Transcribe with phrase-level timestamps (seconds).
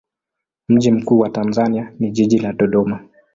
[0.69, 2.99] Mji mkuu wa Tanzania ni jiji la Dodoma.